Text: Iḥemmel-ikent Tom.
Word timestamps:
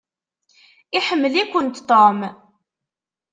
Iḥemmel-ikent 0.97 1.83
Tom. 1.89 2.19